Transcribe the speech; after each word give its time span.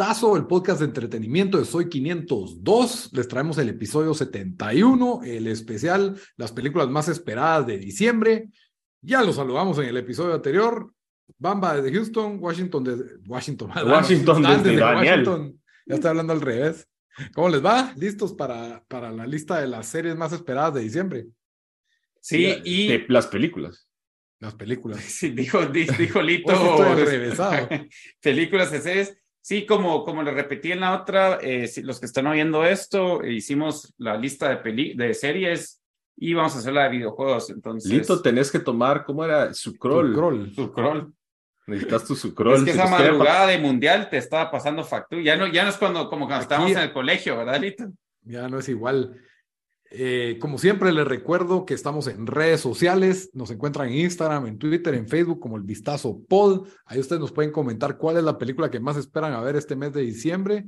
Vistazo, 0.00 0.34
el 0.34 0.46
podcast 0.46 0.78
de 0.78 0.86
entretenimiento 0.86 1.58
de 1.58 1.66
Soy 1.66 1.90
502. 1.90 3.10
Les 3.12 3.28
traemos 3.28 3.58
el 3.58 3.68
episodio 3.68 4.14
71, 4.14 5.20
el 5.26 5.46
especial, 5.46 6.18
las 6.38 6.52
películas 6.52 6.88
más 6.88 7.08
esperadas 7.08 7.66
de 7.66 7.76
diciembre. 7.76 8.48
Ya 9.02 9.20
lo 9.20 9.34
saludamos 9.34 9.76
en 9.76 9.84
el 9.84 9.98
episodio 9.98 10.32
anterior. 10.32 10.90
Bamba 11.36 11.76
desde 11.76 11.94
Houston, 11.94 12.38
Washington 12.40 12.82
desde 12.82 13.16
Washington. 13.26 13.70
Washington 13.86 14.42
desde, 14.42 14.80
Washington. 14.80 15.60
Ya 15.84 15.94
estoy 15.96 16.08
hablando 16.08 16.32
al 16.32 16.40
revés. 16.40 16.88
¿Cómo 17.34 17.50
les 17.50 17.62
va? 17.62 17.92
¿Listos 17.94 18.32
para, 18.32 18.82
para 18.88 19.12
la 19.12 19.26
lista 19.26 19.60
de 19.60 19.66
las 19.66 19.86
series 19.86 20.16
más 20.16 20.32
esperadas 20.32 20.72
de 20.72 20.80
diciembre? 20.80 21.26
Sí, 22.22 22.46
y... 22.64 22.88
De 22.88 23.04
las 23.06 23.26
películas. 23.26 23.86
Las 24.38 24.54
películas. 24.54 24.98
Sí, 25.06 25.28
dijo, 25.28 25.66
dijo 25.66 26.22
Lito. 26.22 26.54
películas 28.22 28.72
de 28.72 28.80
series. 28.80 29.20
Sí, 29.42 29.64
como, 29.64 30.04
como 30.04 30.22
le 30.22 30.32
repetí 30.32 30.72
en 30.72 30.80
la 30.80 31.00
otra, 31.00 31.38
eh, 31.40 31.70
los 31.82 31.98
que 31.98 32.06
están 32.06 32.26
oyendo 32.26 32.64
esto, 32.64 33.24
hicimos 33.24 33.94
la 33.96 34.16
lista 34.16 34.48
de, 34.50 34.58
peli 34.58 34.94
de 34.94 35.14
series 35.14 35.80
y 36.16 36.34
vamos 36.34 36.54
a 36.54 36.58
hacer 36.58 36.74
la 36.74 36.84
de 36.84 36.90
videojuegos. 36.90 37.48
Entonces, 37.48 37.90
Lito, 37.90 38.20
tenés 38.20 38.50
que 38.50 38.58
tomar, 38.58 39.04
¿cómo 39.04 39.24
era? 39.24 39.54
Sucrol. 39.54 40.52
Sucrol. 40.54 41.14
Necesitas 41.66 42.04
tu 42.04 42.14
sucrol. 42.14 42.56
Es 42.56 42.64
que 42.64 42.70
esa 42.72 42.86
madrugada 42.86 43.46
de 43.46 43.58
mundial 43.58 44.10
te 44.10 44.18
estaba 44.18 44.50
pasando 44.50 44.84
factura. 44.84 45.22
Ya 45.22 45.36
no, 45.36 45.46
ya 45.46 45.62
no 45.62 45.70
es 45.70 45.76
cuando, 45.76 46.10
como 46.10 46.26
cuando 46.26 46.42
estábamos 46.42 46.72
en 46.72 46.78
el 46.78 46.92
colegio, 46.92 47.38
¿verdad, 47.38 47.60
Lito? 47.60 47.84
Ya 48.22 48.48
no 48.48 48.58
es 48.58 48.68
igual. 48.68 49.16
Eh, 49.92 50.38
como 50.40 50.56
siempre, 50.56 50.92
les 50.92 51.06
recuerdo 51.06 51.66
que 51.66 51.74
estamos 51.74 52.06
en 52.06 52.26
redes 52.26 52.60
sociales. 52.60 53.30
Nos 53.34 53.50
encuentran 53.50 53.88
en 53.88 53.98
Instagram, 53.98 54.46
en 54.46 54.58
Twitter, 54.58 54.94
en 54.94 55.08
Facebook 55.08 55.40
como 55.40 55.56
el 55.56 55.64
Vistazo 55.64 56.22
Pod. 56.28 56.68
Ahí 56.86 57.00
ustedes 57.00 57.20
nos 57.20 57.32
pueden 57.32 57.50
comentar 57.50 57.98
cuál 57.98 58.16
es 58.16 58.22
la 58.22 58.38
película 58.38 58.70
que 58.70 58.78
más 58.78 58.96
esperan 58.96 59.32
a 59.32 59.40
ver 59.40 59.56
este 59.56 59.74
mes 59.74 59.92
de 59.92 60.02
diciembre 60.02 60.66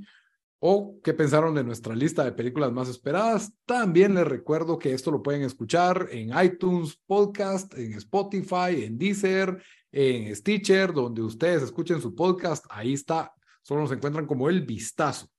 o 0.58 1.00
qué 1.02 1.14
pensaron 1.14 1.55
de 1.55 1.64
nuestra 1.64 1.94
lista 1.94 2.24
de 2.24 2.33
películas 2.33 2.72
más 2.72 2.88
esperadas. 2.88 3.52
También 3.64 4.14
les 4.14 4.27
recuerdo 4.27 4.78
que 4.78 4.92
esto 4.92 5.11
lo 5.11 5.22
pueden 5.22 5.42
escuchar 5.42 6.08
en 6.11 6.30
iTunes 6.41 7.00
Podcast, 7.06 7.74
en 7.74 7.94
Spotify, 7.94 8.84
en 8.84 8.98
Deezer, 8.98 9.62
en 9.92 10.34
Stitcher, 10.34 10.92
donde 10.92 11.22
ustedes 11.22 11.62
escuchen 11.62 12.00
su 12.00 12.14
podcast. 12.14 12.64
Ahí 12.70 12.94
está. 12.94 13.33
Solo 13.62 13.83
nos 13.83 13.92
encuentran 13.92 14.27
como 14.27 14.48
el 14.48 14.62
Vistazo. 14.62 15.31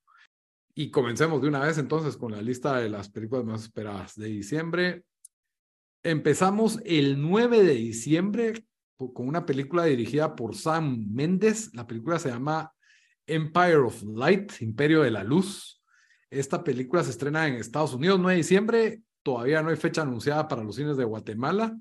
Y 0.76 0.90
comencemos 0.90 1.42
de 1.42 1.48
una 1.48 1.60
vez 1.60 1.78
entonces 1.78 2.18
con 2.18 2.32
la 2.32 2.42
lista 2.42 2.78
de 2.78 2.90
las 2.90 3.08
películas 3.10 3.46
más 3.46 3.62
esperadas 3.64 4.16
de 4.16 4.28
diciembre. 4.28 5.04
Empezamos 6.02 6.80
el 6.84 7.22
9 7.22 7.62
de 7.64 7.76
diciembre 7.76 8.66
con 8.98 9.28
una 9.28 9.46
película 9.46 9.86
dirigida 9.86 10.36
por 10.36 10.56
Sam 10.56 11.06
Mendes. 11.12 11.74
La 11.76 11.86
película 11.86 12.18
se 12.18 12.30
llama 12.30 12.74
Empire 13.28 13.76
of 13.78 14.02
Light, 14.04 14.62
Imperio 14.62 15.04
de 15.04 15.12
la 15.12 15.24
Luz. 15.24 15.82
Esta 16.32 16.64
película 16.64 17.04
se 17.04 17.12
estrena 17.12 17.48
en 17.48 17.56
Estados 17.56 17.94
Unidos 17.94 18.20
9 18.20 18.34
de 18.34 18.38
diciembre. 18.38 19.02
Todavía 19.22 19.62
no 19.62 19.70
hay 19.70 19.76
fecha 19.76 20.02
anunciada 20.02 20.48
para 20.48 20.64
los 20.64 20.76
cines 20.76 20.98
de 20.98 21.04
Guatemala 21.04 21.78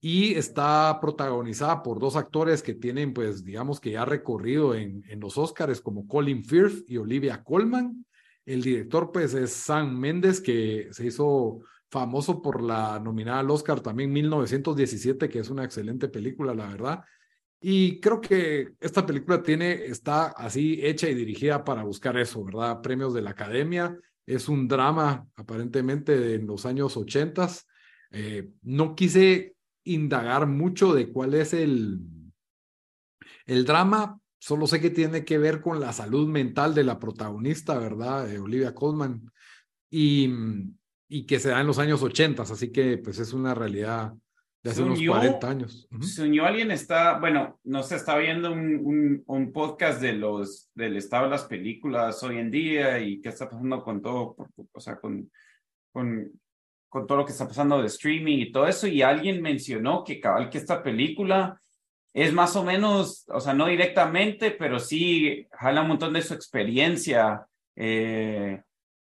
y 0.00 0.34
está 0.34 0.98
protagonizada 1.00 1.82
por 1.82 1.98
dos 1.98 2.14
actores 2.14 2.62
que 2.62 2.74
tienen, 2.74 3.12
pues, 3.12 3.44
digamos 3.44 3.80
que 3.80 3.92
ya 3.92 4.04
recorrido 4.04 4.74
en, 4.74 5.04
en 5.08 5.20
los 5.20 5.38
Oscars 5.38 5.80
como 5.80 6.06
Colin 6.06 6.44
Firth 6.44 6.88
y 6.88 6.98
Olivia 6.98 7.42
Colman. 7.42 8.04
El 8.44 8.62
director, 8.62 9.12
pues, 9.12 9.34
es 9.34 9.52
Sam 9.52 9.98
Méndez, 9.98 10.40
que 10.40 10.88
se 10.90 11.06
hizo 11.06 11.60
famoso 11.90 12.40
por 12.40 12.62
la 12.62 12.98
nominada 12.98 13.40
al 13.40 13.50
Oscar 13.50 13.80
también 13.80 14.12
1917, 14.12 15.28
que 15.28 15.40
es 15.40 15.50
una 15.50 15.64
excelente 15.64 16.08
película, 16.08 16.54
la 16.54 16.68
verdad. 16.68 17.04
Y 17.60 18.00
creo 18.00 18.20
que 18.20 18.72
esta 18.80 19.06
película 19.06 19.42
tiene, 19.42 19.84
está 19.84 20.28
así 20.28 20.80
hecha 20.82 21.08
y 21.08 21.14
dirigida 21.14 21.62
para 21.62 21.84
buscar 21.84 22.16
eso, 22.16 22.42
¿verdad? 22.44 22.80
Premios 22.80 23.14
de 23.14 23.22
la 23.22 23.30
Academia. 23.30 23.96
Es 24.26 24.48
un 24.48 24.66
drama, 24.66 25.28
aparentemente, 25.36 26.18
de 26.18 26.38
los 26.38 26.66
años 26.66 26.96
80. 26.96 27.48
Eh, 28.10 28.50
no 28.62 28.96
quise 28.96 29.54
indagar 29.84 30.46
mucho 30.46 30.92
de 30.92 31.12
cuál 31.12 31.34
es 31.34 31.52
el, 31.52 32.00
el 33.46 33.64
drama, 33.64 34.18
Solo 34.42 34.66
sé 34.66 34.80
que 34.80 34.90
tiene 34.90 35.24
que 35.24 35.38
ver 35.38 35.60
con 35.60 35.78
la 35.78 35.92
salud 35.92 36.26
mental 36.26 36.74
de 36.74 36.82
la 36.82 36.98
protagonista, 36.98 37.78
¿verdad? 37.78 38.28
Olivia 38.40 38.74
Colman. 38.74 39.30
Y, 39.88 40.34
y 41.08 41.26
que 41.26 41.38
se 41.38 41.50
da 41.50 41.60
en 41.60 41.68
los 41.68 41.78
años 41.78 42.02
80, 42.02 42.42
así 42.42 42.72
que 42.72 42.98
pues 42.98 43.20
es 43.20 43.32
una 43.34 43.54
realidad 43.54 44.12
de 44.60 44.70
hace 44.70 44.82
unos 44.82 44.98
40 45.00 45.48
años. 45.48 45.88
Unió 46.18 46.44
alguien, 46.44 46.72
está, 46.72 47.20
bueno, 47.20 47.60
no 47.62 47.84
se 47.84 47.94
está 47.94 48.18
viendo 48.18 48.50
un, 48.50 49.22
un, 49.24 49.52
podcast 49.52 50.00
de 50.00 50.14
los, 50.14 50.68
del 50.74 50.96
estado 50.96 51.26
de 51.26 51.30
las 51.30 51.44
películas 51.44 52.20
hoy 52.24 52.38
en 52.38 52.50
día 52.50 52.98
y 52.98 53.20
qué 53.20 53.28
está 53.28 53.48
pasando 53.48 53.80
con 53.84 54.02
todo, 54.02 54.34
o 54.72 54.80
sea, 54.80 54.98
con, 54.98 55.30
con, 55.92 56.32
con 56.88 57.06
todo 57.06 57.18
lo 57.18 57.24
que 57.24 57.30
está 57.30 57.46
pasando 57.46 57.80
de 57.80 57.86
streaming 57.86 58.38
y 58.38 58.50
todo 58.50 58.66
eso, 58.66 58.88
y 58.88 59.02
alguien 59.02 59.40
mencionó 59.40 60.02
que 60.02 60.18
cabal 60.18 60.50
que 60.50 60.58
esta 60.58 60.82
película 60.82 61.60
es 62.14 62.32
más 62.32 62.56
o 62.56 62.64
menos, 62.64 63.24
o 63.28 63.40
sea, 63.40 63.54
no 63.54 63.66
directamente, 63.66 64.50
pero 64.50 64.78
sí 64.78 65.46
jala 65.52 65.82
un 65.82 65.88
montón 65.88 66.12
de 66.12 66.22
su 66.22 66.34
experiencia. 66.34 67.46
Eh, 67.74 68.62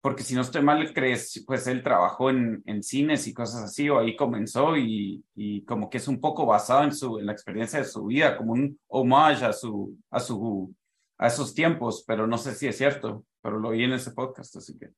porque 0.01 0.23
si 0.23 0.35
no 0.35 0.43
estoy 0.43 0.63
mal, 0.63 0.93
crees, 0.93 1.43
pues 1.47 1.67
él 1.67 1.83
trabajó 1.83 2.29
en, 2.29 2.63
en 2.67 2.83
cines 2.83 3.27
y 3.27 3.33
cosas 3.33 3.63
así, 3.63 3.89
o 3.89 3.99
ahí 3.99 4.15
comenzó 4.15 4.77
y, 4.77 5.25
y, 5.35 5.65
como 5.65 5.89
que 5.89 5.97
es 5.97 6.09
un 6.09 6.21
poco 6.21 6.45
basado 6.45 6.85
en, 6.85 6.95
su, 6.95 7.19
en 7.19 7.25
la 7.25 7.33
experiencia 7.33 7.79
de 7.79 7.87
su 7.87 8.05
vida, 8.05 8.37
como 8.37 8.53
un 8.53 8.79
homage 8.89 9.45
a, 9.45 9.53
su, 9.55 9.99
a, 10.11 10.21
su, 10.21 10.75
a 11.17 11.29
esos 11.29 11.55
tiempos, 11.55 12.05
pero 12.07 12.27
no 12.27 12.37
sé 12.37 12.55
si 12.55 12.67
es 12.67 12.77
cierto, 12.77 13.25
pero 13.41 13.59
lo 13.59 13.71
oí 13.71 13.83
en 13.83 13.95
ese 13.95 14.11
podcast, 14.11 14.55
así 14.57 14.79
que 14.79 14.91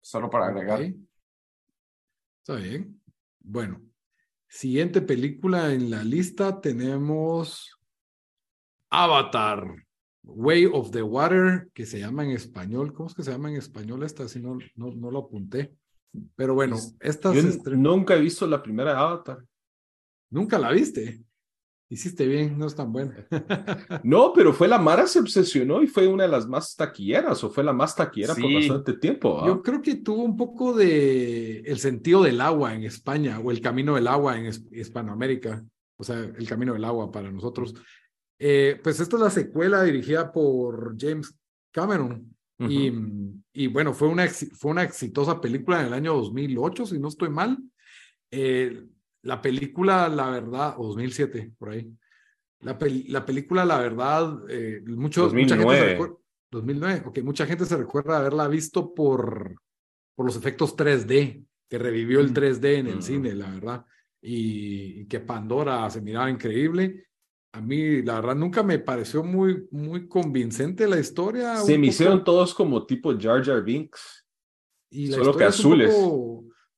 solo 0.00 0.28
para 0.28 0.46
agregar. 0.46 0.82
Está 2.42 2.56
bien. 2.56 3.00
Bueno, 3.38 3.80
Siguiente 4.54 5.02
película 5.02 5.72
en 5.72 5.90
la 5.90 6.04
lista 6.04 6.60
tenemos 6.60 7.76
Avatar, 8.88 9.84
Way 10.22 10.66
of 10.66 10.92
the 10.92 11.02
Water, 11.02 11.70
que 11.74 11.84
se 11.84 11.98
llama 11.98 12.22
en 12.22 12.30
español. 12.30 12.92
¿Cómo 12.92 13.08
es 13.08 13.16
que 13.16 13.24
se 13.24 13.32
llama 13.32 13.50
en 13.50 13.56
español 13.56 14.04
esta? 14.04 14.28
Si 14.28 14.38
no, 14.38 14.56
no, 14.76 14.92
no 14.92 15.10
lo 15.10 15.18
apunté. 15.18 15.74
Pero 16.36 16.54
bueno, 16.54 16.78
esta 17.00 17.32
Nunca 17.72 18.14
he 18.14 18.20
visto 18.20 18.46
la 18.46 18.62
primera 18.62 18.96
Avatar. 18.96 19.44
¿Nunca 20.30 20.56
la 20.56 20.70
viste? 20.70 21.24
Hiciste 21.94 22.26
bien, 22.26 22.58
no 22.58 22.66
es 22.66 22.74
tan 22.74 22.92
buena. 22.92 23.14
no, 24.02 24.32
pero 24.34 24.52
fue 24.52 24.66
la 24.66 24.80
Mara 24.80 25.06
se 25.06 25.20
obsesionó 25.20 25.80
y 25.80 25.86
fue 25.86 26.08
una 26.08 26.24
de 26.24 26.28
las 26.28 26.48
más 26.48 26.74
taquilleras, 26.74 27.44
o 27.44 27.50
fue 27.50 27.62
la 27.62 27.72
más 27.72 27.94
taquillera 27.94 28.34
por 28.34 28.52
bastante 28.52 28.94
tiempo. 28.94 29.46
Yo 29.46 29.62
creo 29.62 29.80
que 29.80 29.94
tuvo 29.94 30.24
un 30.24 30.36
poco 30.36 30.72
de 30.72 31.60
el 31.60 31.78
sentido 31.78 32.24
del 32.24 32.40
agua 32.40 32.74
en 32.74 32.82
España, 32.82 33.38
o 33.38 33.52
el 33.52 33.60
camino 33.60 33.94
del 33.94 34.08
agua 34.08 34.36
en 34.36 34.50
Hispanoamérica, 34.72 35.64
o 35.96 36.02
sea, 36.02 36.18
el 36.18 36.48
camino 36.48 36.72
del 36.72 36.84
agua 36.84 37.12
para 37.12 37.30
nosotros. 37.30 37.76
Eh, 38.40 38.80
pues 38.82 38.98
esta 38.98 39.14
es 39.14 39.22
la 39.22 39.30
secuela 39.30 39.84
dirigida 39.84 40.32
por 40.32 40.96
James 40.98 41.32
Cameron. 41.70 42.28
y, 42.58 42.92
y, 43.52 43.68
bueno, 43.68 43.94
fue 43.94 44.08
una, 44.08 44.26
fue 44.26 44.72
una 44.72 44.82
exitosa 44.82 45.40
película 45.40 45.80
en 45.80 45.86
el 45.86 45.92
año 45.92 46.14
2008, 46.14 46.86
si 46.86 46.98
no 46.98 47.06
estoy 47.06 47.28
mal. 47.30 47.56
Eh, 48.32 48.84
la 49.24 49.40
película, 49.40 50.08
la 50.08 50.30
verdad, 50.30 50.74
o 50.78 50.86
2007, 50.88 51.52
por 51.58 51.70
ahí. 51.70 51.90
La, 52.60 52.78
la 53.08 53.26
película, 53.26 53.64
la 53.64 53.78
verdad, 53.78 54.38
eh, 54.48 54.82
mucho, 54.86 55.22
2009. 55.22 55.56
mucha 55.56 55.56
gente 55.56 56.06
se 56.06 56.24
2009, 56.52 57.02
ok, 57.06 57.18
mucha 57.22 57.46
gente 57.46 57.64
se 57.64 57.76
recuerda 57.76 58.18
haberla 58.18 58.48
visto 58.48 58.94
por, 58.94 59.56
por 60.14 60.26
los 60.26 60.36
efectos 60.36 60.76
3D, 60.76 61.44
que 61.68 61.78
revivió 61.78 62.20
el 62.20 62.32
3D 62.32 62.60
mm. 62.60 62.80
en 62.80 62.86
el 62.86 62.98
mm. 62.98 63.02
cine, 63.02 63.34
la 63.34 63.50
verdad, 63.50 63.84
y, 64.22 65.06
que 65.06 65.20
Pandora 65.20 65.88
se 65.90 66.00
miraba 66.00 66.30
increíble. 66.30 67.06
A 67.52 67.60
mí, 67.60 68.02
la 68.02 68.16
verdad, 68.16 68.36
nunca 68.36 68.62
me 68.62 68.78
pareció 68.78 69.22
muy, 69.22 69.68
muy 69.70 70.08
convincente 70.08 70.88
la 70.88 70.98
historia. 70.98 71.56
Se 71.56 71.78
me 71.78 71.88
hicieron 71.88 72.24
todos 72.24 72.52
como 72.52 72.84
tipo 72.84 73.16
Jar 73.18 73.44
Jar 73.44 73.62
Binks, 73.62 74.26
y 74.90 75.08
solo 75.08 75.36
que 75.36 75.44
azules. 75.44 75.94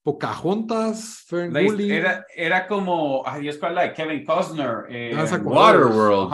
Pocahontas, 0.06 1.24
Fern 1.26 1.56
Era, 1.56 2.24
era 2.32 2.68
como, 2.68 3.24
ay 3.26 3.42
Dios, 3.42 3.58
¿cuál 3.58 3.74
la 3.74 3.82
de 3.82 3.92
Kevin 3.92 4.24
Costner? 4.24 4.84
Eh, 4.88 5.16
Waterworld. 5.42 6.30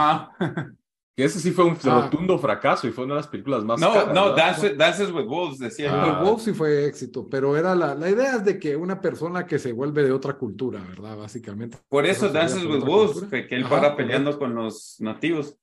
Que 1.16 1.24
ese 1.24 1.40
sí 1.40 1.52
fue 1.52 1.64
un 1.64 1.78
ah. 1.84 2.02
rotundo 2.02 2.38
fracaso 2.38 2.86
y 2.86 2.90
fue 2.90 3.04
una 3.04 3.14
de 3.14 3.20
las 3.20 3.28
películas 3.28 3.64
más. 3.64 3.80
No, 3.80 4.12
no, 4.12 4.34
Dances 4.34 5.10
with 5.10 5.24
Wolves, 5.24 5.58
decía. 5.58 5.90
Ah. 5.90 6.22
Wolves 6.22 6.42
sí 6.42 6.52
fue 6.52 6.84
éxito, 6.84 7.26
pero 7.30 7.56
era 7.56 7.74
la, 7.74 7.94
la 7.94 8.10
idea 8.10 8.36
es 8.36 8.44
de 8.44 8.58
que 8.58 8.76
una 8.76 9.00
persona 9.00 9.46
que 9.46 9.58
se 9.58 9.72
vuelve 9.72 10.02
de 10.02 10.12
otra 10.12 10.34
cultura, 10.34 10.84
¿verdad? 10.86 11.16
Básicamente. 11.16 11.78
Por 11.88 12.04
eso 12.04 12.28
Dances 12.28 12.66
with 12.66 12.84
Wolves, 12.84 13.22
que, 13.30 13.56
él 13.56 13.64
para 13.64 13.96
peleando 13.96 14.38
con 14.38 14.54
los 14.54 14.96
nativos. 15.00 15.56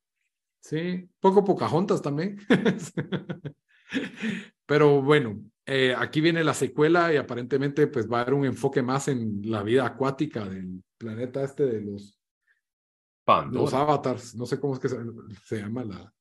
Sí, 0.61 1.07
poco 1.19 1.45
Pocahontas 1.45 2.01
también. 2.01 2.39
pero 4.65 4.99
bueno, 5.03 5.39
eh, 5.71 5.95
aquí 5.95 6.19
viene 6.19 6.43
la 6.43 6.53
secuela 6.53 7.13
y 7.13 7.17
aparentemente 7.17 7.87
pues 7.87 8.11
va 8.11 8.19
a 8.19 8.21
haber 8.21 8.33
un 8.33 8.45
enfoque 8.45 8.81
más 8.81 9.07
en 9.07 9.41
la 9.43 9.61
vida 9.61 9.85
acuática 9.85 10.43
del 10.45 10.83
planeta 10.97 11.43
este 11.43 11.65
de 11.65 11.81
los, 11.81 12.19
los 13.51 13.73
avatars. 13.73 14.35
No 14.35 14.45
sé 14.45 14.59
cómo 14.59 14.73
es 14.73 14.79
que 14.79 14.89
se, 14.89 15.57
llama 15.57 15.83
la, 15.83 16.13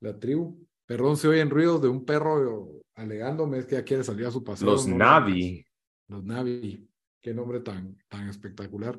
la 0.00 0.18
tribu, 0.18 0.56
Perdón 0.86 1.16
si 1.16 1.26
oyen 1.26 1.50
ruidos 1.50 1.80
de 1.80 1.88
un 1.88 2.04
perro 2.04 2.82
alegándome, 2.94 3.58
es 3.58 3.66
que 3.66 3.76
ya 3.76 3.84
quiere 3.84 4.04
salir 4.04 4.26
a 4.26 4.30
su 4.30 4.44
paseo. 4.44 4.70
Los 4.70 4.86
no, 4.86 4.96
Navi. 4.96 5.64
Los 6.08 6.22
Navi. 6.24 6.88
Qué 7.20 7.32
nombre 7.32 7.60
tan, 7.60 7.96
tan 8.08 8.28
espectacular. 8.28 8.98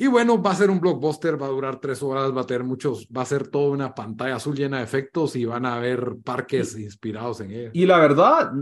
Y 0.00 0.06
bueno, 0.06 0.40
va 0.40 0.52
a 0.52 0.54
ser 0.54 0.70
un 0.70 0.78
blockbuster, 0.78 1.42
va 1.42 1.46
a 1.46 1.50
durar 1.50 1.80
tres 1.80 2.04
horas, 2.04 2.30
va 2.34 2.42
a 2.42 2.46
tener 2.46 2.62
muchos, 2.62 3.08
va 3.08 3.22
a 3.22 3.26
ser 3.26 3.48
toda 3.48 3.70
una 3.72 3.96
pantalla 3.96 4.36
azul 4.36 4.54
llena 4.54 4.78
de 4.78 4.84
efectos 4.84 5.34
y 5.34 5.44
van 5.44 5.66
a 5.66 5.74
haber 5.74 6.18
parques 6.22 6.78
inspirados 6.78 7.40
en 7.40 7.50
ella. 7.50 7.70
Y 7.72 7.84
la 7.84 7.98
verdad, 7.98 8.52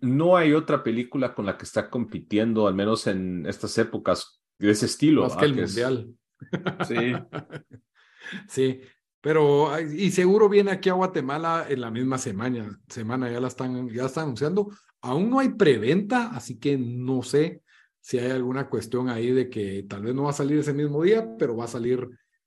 no 0.00 0.36
hay 0.36 0.54
otra 0.54 0.82
película 0.82 1.34
con 1.34 1.46
la 1.46 1.56
que 1.56 1.66
está 1.66 1.88
compitiendo, 1.88 2.66
al 2.66 2.74
menos 2.74 3.06
en 3.06 3.46
estas 3.46 3.78
épocas, 3.78 4.42
de 4.58 4.72
ese 4.72 4.86
estilo. 4.86 5.22
Más 5.22 5.36
que 5.36 5.44
el 5.44 5.56
¿ah? 5.56 5.62
es- 5.62 5.70
mundial. 5.70 6.08
Sí. 6.88 7.12
Sí, 8.48 8.80
pero 9.20 9.78
y 9.80 10.10
seguro 10.10 10.48
viene 10.48 10.70
aquí 10.70 10.88
a 10.88 10.94
Guatemala 10.94 11.66
en 11.68 11.80
la 11.80 11.90
misma 11.90 12.18
semana, 12.18 12.80
semana 12.88 13.30
ya 13.30 13.40
la 13.40 13.48
están, 13.48 13.88
ya 13.88 14.06
están 14.06 14.24
anunciando. 14.24 14.70
Aún 15.00 15.28
no 15.28 15.38
hay 15.38 15.50
preventa, 15.50 16.28
así 16.28 16.58
que 16.58 16.78
no 16.78 17.22
sé 17.22 17.61
si 18.02 18.18
hay 18.18 18.30
alguna 18.30 18.68
cuestión 18.68 19.08
ahí 19.08 19.30
de 19.30 19.48
que 19.48 19.84
tal 19.88 20.02
vez 20.02 20.14
no 20.14 20.24
va 20.24 20.30
a 20.30 20.34
salir 20.34 20.58
ese 20.58 20.74
mismo 20.74 21.02
día, 21.02 21.36
pero 21.38 21.56
va 21.56 21.64
a 21.64 21.68
salir 21.68 22.06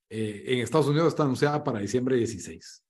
eh, 0.10 0.44
en 0.48 0.60
Estados 0.60 0.88
Unidos 0.88 1.08
está 1.10 1.24
anunciada 1.24 1.64
para 1.64 1.80
diciembre 1.80 2.18
16. 2.18 2.84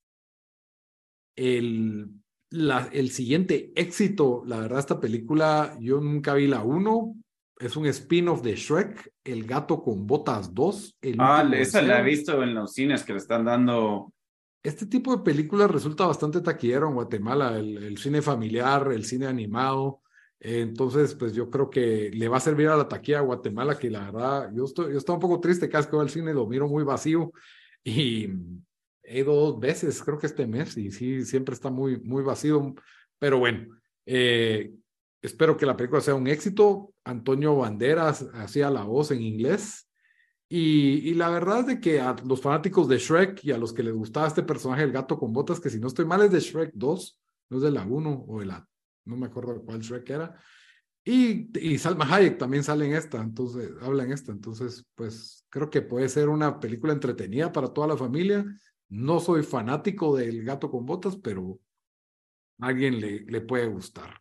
El, 1.37 2.09
la, 2.49 2.89
el 2.91 3.09
siguiente 3.11 3.71
éxito, 3.75 4.43
la 4.45 4.59
verdad, 4.59 4.79
esta 4.79 4.99
película, 4.99 5.77
yo 5.79 6.01
nunca 6.01 6.33
vi 6.33 6.47
la 6.47 6.63
1, 6.63 7.15
es 7.59 7.75
un 7.77 7.85
spin-off 7.85 8.41
de 8.41 8.55
Shrek, 8.55 9.13
El 9.23 9.45
gato 9.45 9.81
con 9.81 10.05
botas 10.05 10.53
2. 10.53 10.97
el 11.01 11.15
Ah, 11.19 11.49
esa 11.53 11.81
la 11.81 12.01
he 12.01 12.03
visto 12.03 12.43
en 12.43 12.53
los 12.53 12.73
cines 12.73 13.03
que 13.03 13.13
le 13.13 13.19
están 13.19 13.45
dando. 13.45 14.11
Este 14.61 14.87
tipo 14.87 15.15
de 15.15 15.23
películas 15.23 15.69
resulta 15.69 16.05
bastante 16.07 16.41
taquillero 16.41 16.89
en 16.89 16.95
Guatemala, 16.95 17.57
el, 17.57 17.77
el 17.77 17.97
cine 17.97 18.21
familiar, 18.21 18.91
el 18.91 19.05
cine 19.05 19.27
animado. 19.27 20.01
Entonces, 20.39 21.15
pues 21.15 21.33
yo 21.33 21.49
creo 21.49 21.69
que 21.69 22.11
le 22.13 22.27
va 22.27 22.37
a 22.37 22.41
servir 22.41 22.67
a 22.67 22.77
la 22.77 22.87
taquilla 22.87 23.19
de 23.19 23.25
Guatemala, 23.25 23.77
que 23.77 23.89
la 23.89 24.11
verdad, 24.11 24.51
yo 24.53 24.65
estoy, 24.65 24.91
yo 24.91 24.97
estoy 24.97 25.15
un 25.15 25.21
poco 25.21 25.39
triste 25.39 25.69
cada 25.69 25.81
vez 25.81 25.87
que 25.87 25.95
voy 25.95 26.03
al 26.03 26.11
cine, 26.11 26.33
lo 26.33 26.47
miro 26.47 26.67
muy 26.67 26.83
vacío 26.83 27.31
y 27.83 28.29
he 29.03 29.19
ido 29.19 29.33
dos 29.33 29.59
veces, 29.59 30.01
creo 30.03 30.17
que 30.17 30.27
este 30.27 30.47
mes, 30.47 30.75
y 30.77 30.91
sí, 30.91 31.23
siempre 31.25 31.53
está 31.53 31.69
muy, 31.69 31.99
muy 32.01 32.23
vacío. 32.23 32.73
Pero 33.19 33.39
bueno, 33.39 33.67
eh, 34.05 34.73
espero 35.21 35.55
que 35.55 35.65
la 35.65 35.77
película 35.77 36.01
sea 36.01 36.15
un 36.15 36.27
éxito. 36.27 36.93
Antonio 37.03 37.55
Banderas 37.55 38.25
hacía 38.33 38.69
la 38.69 38.83
voz 38.83 39.11
en 39.11 39.21
inglés. 39.21 39.87
Y, 40.49 41.09
y 41.09 41.13
la 41.15 41.29
verdad 41.29 41.61
es 41.61 41.67
de 41.67 41.79
que 41.79 41.99
a 41.99 42.15
los 42.23 42.41
fanáticos 42.41 42.87
de 42.87 42.97
Shrek 42.97 43.43
y 43.43 43.51
a 43.51 43.57
los 43.57 43.73
que 43.73 43.83
les 43.83 43.93
gustaba 43.93 44.27
este 44.27 44.43
personaje, 44.43 44.83
el 44.83 44.91
gato 44.91 45.17
con 45.17 45.33
botas, 45.33 45.59
que 45.59 45.69
si 45.69 45.79
no 45.79 45.87
estoy 45.87 46.05
mal 46.05 46.21
es 46.21 46.31
de 46.31 46.39
Shrek 46.39 46.71
2, 46.73 47.21
no 47.49 47.57
es 47.57 47.63
de 47.63 47.71
la 47.71 47.83
1 47.85 48.25
o 48.27 48.39
de 48.39 48.45
la, 48.45 48.67
no 49.05 49.17
me 49.17 49.27
acuerdo 49.27 49.61
cuál 49.63 49.79
Shrek 49.79 50.09
era. 50.09 50.35
Y, 51.03 51.57
y 51.59 51.77
Salma 51.77 52.11
Hayek 52.13 52.37
también 52.37 52.63
sale 52.63 52.87
en 52.87 52.93
esta, 52.93 53.21
entonces 53.21 53.71
habla 53.81 54.03
en 54.03 54.11
esta, 54.11 54.31
entonces 54.31 54.87
pues 54.95 55.45
creo 55.49 55.69
que 55.69 55.83
puede 55.83 56.09
ser 56.09 56.29
una 56.29 56.59
película 56.59 56.93
entretenida 56.93 57.51
para 57.51 57.67
toda 57.67 57.87
la 57.87 57.97
familia. 57.97 58.43
No 58.89 59.19
soy 59.19 59.43
fanático 59.43 60.15
del 60.17 60.43
gato 60.43 60.71
con 60.71 60.85
botas, 60.85 61.15
pero 61.17 61.59
a 62.59 62.67
alguien 62.67 62.99
le, 62.99 63.19
le 63.21 63.41
puede 63.41 63.67
gustar. 63.67 64.19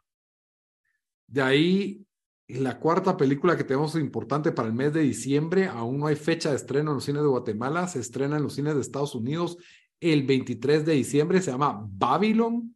De 1.26 1.40
ahí 1.40 2.06
la 2.48 2.78
cuarta 2.78 3.16
película 3.16 3.56
que 3.56 3.64
tenemos 3.64 3.94
importante 3.96 4.52
para 4.52 4.68
el 4.68 4.74
mes 4.74 4.92
de 4.92 5.00
diciembre, 5.00 5.66
aún 5.66 5.98
no 5.98 6.06
hay 6.06 6.16
fecha 6.16 6.50
de 6.50 6.56
estreno 6.56 6.90
en 6.90 6.96
los 6.96 7.04
cines 7.04 7.22
de 7.22 7.28
Guatemala, 7.28 7.88
se 7.88 8.00
estrena 8.00 8.36
en 8.36 8.42
los 8.42 8.54
cines 8.54 8.74
de 8.74 8.82
Estados 8.82 9.14
Unidos 9.14 9.56
el 10.00 10.24
23 10.24 10.84
de 10.84 10.92
diciembre, 10.92 11.40
se 11.40 11.50
llama 11.50 11.82
Babylon. 11.88 12.74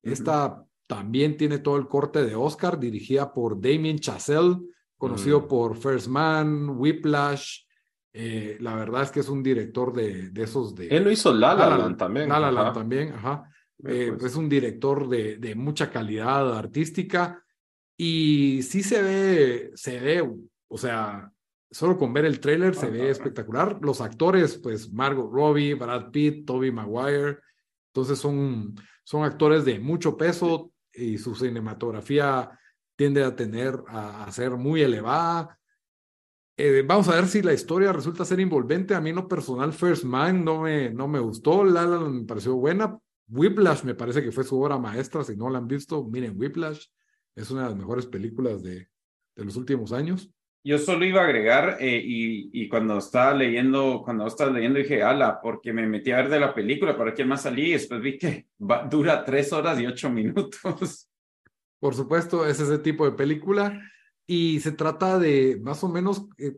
Esta 0.00 0.64
también 0.88 1.36
tiene 1.36 1.58
todo 1.58 1.76
el 1.76 1.86
corte 1.86 2.24
de 2.24 2.34
Oscar, 2.34 2.80
dirigida 2.80 3.32
por 3.32 3.60
Damien 3.60 4.00
Chazelle, 4.00 4.56
conocido 4.96 5.42
Mm. 5.42 5.48
por 5.48 5.76
First 5.76 6.08
Man, 6.08 6.70
Whiplash. 6.70 7.60
Eh, 8.12 8.56
la 8.60 8.74
verdad 8.74 9.02
es 9.02 9.10
que 9.12 9.20
es 9.20 9.28
un 9.28 9.42
director 9.42 9.92
de, 9.92 10.30
de 10.30 10.42
esos 10.42 10.74
de... 10.74 10.88
Él 10.88 11.04
lo 11.04 11.10
hizo 11.12 11.32
La 11.32 11.54
La 11.54 11.68
La 11.68 11.70
La 11.70 11.78
Land 11.84 11.96
también. 11.98 12.28
La 12.28 12.40
La 12.40 12.50
Land 12.50 12.74
también, 12.74 13.12
ajá. 13.12 13.44
Eh, 13.84 14.12
pues. 14.18 14.32
Es 14.32 14.36
un 14.36 14.48
director 14.48 15.08
de, 15.08 15.36
de 15.36 15.54
mucha 15.54 15.90
calidad 15.90 16.56
artística 16.58 17.44
y 17.96 18.62
sí 18.62 18.82
se 18.82 19.02
ve, 19.02 19.70
se 19.74 20.00
ve, 20.00 20.28
o 20.68 20.78
sea, 20.78 21.30
solo 21.70 21.98
con 21.98 22.12
ver 22.12 22.24
el 22.24 22.40
tráiler 22.40 22.74
se 22.74 22.90
ve 22.90 23.10
espectacular. 23.10 23.78
Los 23.82 24.00
actores, 24.00 24.58
pues 24.58 24.90
Margot 24.90 25.30
Robbie, 25.30 25.74
Brad 25.74 26.10
Pitt, 26.10 26.46
Toby 26.46 26.72
Maguire, 26.72 27.38
entonces 27.92 28.18
son, 28.18 28.74
son 29.04 29.22
actores 29.22 29.64
de 29.64 29.78
mucho 29.78 30.16
peso 30.16 30.72
y 30.92 31.18
su 31.18 31.34
cinematografía 31.34 32.58
tiende 32.96 33.22
a 33.22 33.34
tener, 33.34 33.80
a, 33.86 34.30
ser 34.32 34.52
muy 34.56 34.82
elevada. 34.82 35.58
Eh, 36.56 36.82
vamos 36.84 37.08
a 37.08 37.14
ver 37.14 37.28
si 37.28 37.42
la 37.42 37.52
historia 37.52 37.92
resulta 37.92 38.24
ser 38.24 38.40
envolvente. 38.40 38.94
A 38.94 39.00
mí 39.00 39.10
en 39.10 39.16
lo 39.16 39.28
personal, 39.28 39.72
First 39.72 40.04
Man 40.04 40.44
no 40.44 40.62
me, 40.62 40.90
no 40.90 41.06
me 41.06 41.20
gustó, 41.20 41.64
La 41.64 41.86
me 41.86 42.24
pareció 42.24 42.56
buena. 42.56 42.98
Whiplash 43.28 43.84
me 43.84 43.94
parece 43.94 44.22
que 44.22 44.32
fue 44.32 44.42
su 44.44 44.60
obra 44.60 44.78
maestra. 44.78 45.22
Si 45.22 45.36
no 45.36 45.48
la 45.48 45.58
han 45.58 45.68
visto, 45.68 46.02
miren 46.04 46.38
Whiplash. 46.38 46.86
Es 47.36 47.50
una 47.50 47.62
de 47.62 47.68
las 47.68 47.76
mejores 47.76 48.06
películas 48.06 48.62
de, 48.62 48.88
de 49.36 49.44
los 49.44 49.56
últimos 49.56 49.92
años. 49.92 50.30
Yo 50.68 50.78
solo 50.78 51.04
iba 51.06 51.22
a 51.22 51.24
agregar 51.24 51.78
eh, 51.80 52.02
y, 52.04 52.50
y 52.52 52.68
cuando 52.68 52.98
estaba 52.98 53.32
leyendo, 53.32 54.02
cuando 54.04 54.26
estaba 54.26 54.50
leyendo 54.50 54.78
dije, 54.78 55.02
ala, 55.02 55.40
porque 55.40 55.72
me 55.72 55.86
metí 55.86 56.10
a 56.10 56.16
ver 56.18 56.28
de 56.28 56.40
la 56.40 56.52
película 56.54 56.96
para 56.96 57.14
quién 57.14 57.26
más 57.28 57.42
salí 57.42 57.68
y 57.68 57.72
después 57.72 58.00
vi 58.02 58.18
que 58.18 58.48
va- 58.60 58.84
dura 58.84 59.24
tres 59.24 59.50
horas 59.52 59.80
y 59.80 59.86
ocho 59.86 60.10
minutos. 60.10 61.08
Por 61.80 61.94
supuesto, 61.94 62.44
es 62.46 62.60
ese 62.60 62.78
tipo 62.78 63.04
de 63.06 63.12
película. 63.16 63.80
Y 64.26 64.60
se 64.60 64.72
trata 64.72 65.18
de 65.18 65.58
más 65.62 65.82
o 65.84 65.88
menos, 65.88 66.26
eh, 66.36 66.54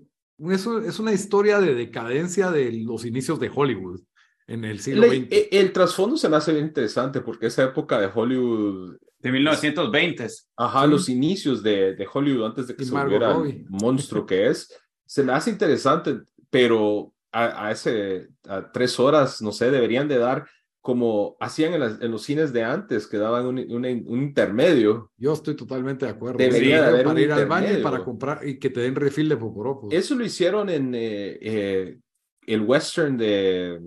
eso 0.51 0.81
es 0.81 0.99
una 0.99 1.13
historia 1.13 1.61
de 1.61 1.75
decadencia 1.75 2.51
de 2.51 2.73
los 2.73 3.05
inicios 3.05 3.39
de 3.39 3.51
Hollywood 3.55 4.01
en 4.49 4.65
el 4.65 4.81
siglo 4.81 5.03
XX. 5.09 5.29
eh, 5.31 5.49
el 5.53 5.73
trasfondo 5.73 6.17
se 6.17 6.29
me 6.29 6.37
hace 6.37 6.53
bien 6.53 6.67
interesante 6.67 7.21
porque 7.21 7.47
esa 7.47 7.63
época 7.63 8.01
de 8.01 8.11
Hollywood, 8.13 8.97
De 9.21 9.31
1920. 9.33 10.27
ajá, 10.57 10.85
Sí. 10.85 10.91
los 10.91 11.09
inicios 11.09 11.63
de, 11.63 11.95
de 11.95 12.09
Hollywood 12.13 12.47
antes 12.47 12.67
de 12.69 12.77
que 12.77 12.83
Y 12.83 12.87
se 12.87 12.93
Margot 12.93 13.13
volviera 13.13 13.33
Robbie. 13.35 13.51
el 13.65 13.67
monstruo 13.71 14.25
que 14.27 14.47
es, 14.49 14.69
se 15.07 15.23
me 15.23 15.33
hace 15.33 15.51
interesante, 15.51 16.21
pero 16.51 17.13
a, 17.33 17.67
a 17.67 17.71
ese, 17.71 18.29
a 18.49 18.71
tres 18.73 18.99
horas, 18.99 19.41
no 19.43 19.53
sé, 19.53 19.71
deberían 19.71 20.09
de 20.09 20.19
dar 20.19 20.47
como 20.83 21.37
hacían 21.41 21.75
en, 21.75 21.81
las- 21.81 22.01
en 22.01 22.11
los 22.11 22.23
cines 22.23 22.55
de 22.55 22.65
antes, 22.65 23.07
que 23.07 23.19
daban 23.19 23.45
un, 23.45 23.59
un- 23.59 24.05
un 24.07 24.23
intermedio. 24.23 25.13
Yo 25.19 25.35
estoy 25.35 25.55
totalmente 25.55 26.07
de 26.07 26.13
acuerdo. 26.13 26.39
Debería 26.39 26.79
Sí, 26.79 26.83
de 26.83 26.89
haber 26.89 27.05
para 27.05 27.15
un 27.17 27.21
ir 27.23 27.33
al 27.33 27.47
baño 27.47 27.79
y 27.79 27.83
para 27.83 28.03
comprar 28.03 28.41
y 28.49 28.59
que 28.59 28.71
te 28.71 28.81
den 28.81 28.95
refill 28.95 29.29
de 29.29 29.37
poporopos. 29.37 29.93
Eso 29.93 30.15
lo 30.15 30.25
hicieron 30.25 30.71
en 30.71 30.95
eh, 30.95 31.39
eh, 31.43 31.99
el 32.47 32.63
western 32.63 33.19
de, 33.19 33.79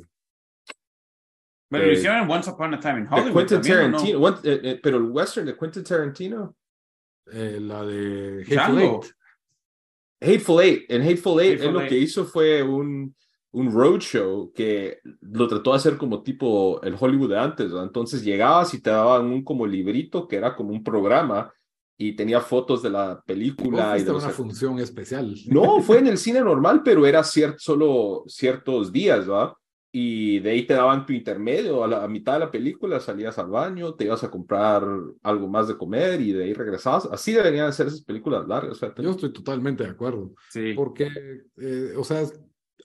Pero 1.73 1.83
Eh, 1.83 1.87
lo 1.87 1.93
hicieron 1.93 2.23
en 2.23 2.31
Once 2.31 2.49
Upon 2.49 2.73
a 2.73 2.79
Time 2.79 2.99
in 2.99 3.03
de 3.05 3.09
Hollywood. 3.15 3.33
Quentin 3.47 3.57
también, 3.61 3.77
¿o 3.77 3.87
no? 3.89 3.97
Tarantino, 3.97 4.19
One- 4.19 4.37
eh, 4.43 4.59
eh, 4.63 4.79
pero 4.81 4.97
el 4.97 5.03
western 5.03 5.45
de 5.47 5.57
Quentin 5.57 5.83
Tarantino. 5.83 6.55
Eh, 7.31 7.57
la 7.61 7.83
de 7.85 8.41
Hateful 8.41 8.55
Django. 8.55 9.01
Eight. 9.03 9.13
Hateful 10.21 10.61
Eight. 10.61 10.85
En 10.91 11.01
Hateful 11.01 11.39
Eight, 11.41 11.53
Hateful 11.53 11.67
él 11.67 11.73
lo 11.73 11.79
Eight. 11.81 11.89
que 11.89 11.97
hizo 11.97 12.25
fue 12.25 12.63
un, 12.63 13.15
un 13.51 13.71
roadshow 13.71 14.51
que 14.53 14.99
lo 15.21 15.47
trató 15.47 15.71
de 15.71 15.77
hacer 15.77 15.97
como 15.97 16.23
tipo 16.23 16.81
el 16.83 16.95
Hollywood 16.99 17.29
de 17.29 17.39
antes. 17.39 17.67
¿verdad? 17.69 17.85
Entonces 17.85 18.23
llegabas 18.23 18.73
y 18.73 18.81
te 18.81 18.89
daban 18.89 19.25
un 19.25 19.43
como 19.43 19.65
librito 19.67 20.27
que 20.27 20.37
era 20.37 20.55
como 20.55 20.71
un 20.71 20.83
programa 20.83 21.51
y 21.97 22.15
tenía 22.15 22.39
fotos 22.41 22.81
de 22.81 22.89
la 22.89 23.21
película. 23.25 23.97
Y 23.97 24.03
de 24.03 24.11
una 24.11 24.29
función 24.29 24.79
especial. 24.79 25.35
No, 25.47 25.81
fue 25.81 25.99
en 25.99 26.07
el 26.07 26.17
cine 26.17 26.41
normal, 26.41 26.81
pero 26.83 27.05
era 27.05 27.21
cier- 27.21 27.55
solo 27.57 28.23
ciertos 28.27 28.91
días, 28.91 29.29
¿va? 29.29 29.57
Y 29.95 30.39
de 30.39 30.49
ahí 30.49 30.65
te 30.65 30.73
daban 30.73 31.05
tu 31.05 31.13
intermedio, 31.13 31.83
a 31.83 31.87
la 31.87 32.03
a 32.03 32.07
mitad 32.07 32.33
de 32.33 32.39
la 32.39 32.49
película 32.51 32.99
salías 32.99 33.37
al 33.37 33.49
baño, 33.51 33.93
te 33.93 34.05
ibas 34.05 34.23
a 34.23 34.31
comprar 34.31 34.83
algo 35.21 35.47
más 35.47 35.67
de 35.67 35.77
comer 35.77 36.19
y 36.19 36.31
de 36.31 36.45
ahí 36.45 36.53
regresabas. 36.53 37.05
Así 37.11 37.31
deberían 37.33 37.71
ser 37.73 37.87
esas 37.87 38.01
películas 38.01 38.47
largas. 38.47 38.71
o 38.71 38.75
sea, 38.75 38.93
te- 38.93 39.03
Yo 39.03 39.11
estoy 39.11 39.31
totalmente 39.31 39.83
de 39.83 39.91
acuerdo. 39.91 40.33
Sí. 40.49 40.73
Porque, 40.75 41.09
eh, 41.57 41.93
o 41.95 42.03
sea, 42.03 42.23